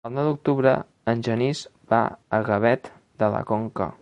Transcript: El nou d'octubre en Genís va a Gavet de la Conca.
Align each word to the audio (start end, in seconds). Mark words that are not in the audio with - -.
El 0.09 0.13
nou 0.13 0.27
d'octubre 0.27 0.71
en 1.13 1.21
Genís 1.27 1.63
va 1.93 2.01
a 2.39 2.41
Gavet 2.51 2.91
de 3.25 3.35
la 3.39 3.49
Conca. 3.53 3.93